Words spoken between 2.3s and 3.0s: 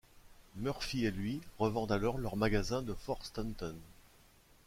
magasin de